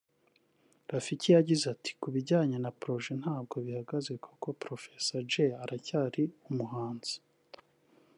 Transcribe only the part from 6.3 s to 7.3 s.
umuhanzi